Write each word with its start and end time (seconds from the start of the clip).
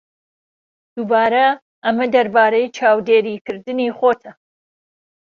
دووبارە، 0.95 1.45
ئەمە 1.83 2.05
دەربارەی 2.15 2.71
چاودێریکردنی 2.77 3.95
خۆتە. 3.97 4.31